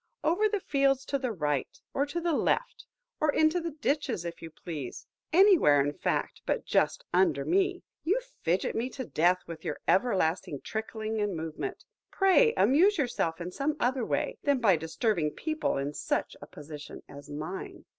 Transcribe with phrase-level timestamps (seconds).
[0.23, 2.87] Over the fields to the right hand, or to the left;
[3.19, 7.83] or into the ditches, if you please; anywhere, in fact, but just under me.
[8.03, 11.85] You fidget me to death with your everlasting trickling and movement.
[12.09, 17.03] Pray amuse yourself in some other way, than by disturbing people in such a position
[17.07, 17.85] as mine.